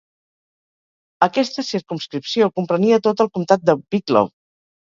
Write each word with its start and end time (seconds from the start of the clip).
Aquesta 1.25 1.65
circumscripció 1.69 2.49
comprenia 2.57 3.01
tot 3.09 3.25
el 3.27 3.33
comtat 3.37 3.67
de 3.71 3.81
Wicklow. 3.83 4.35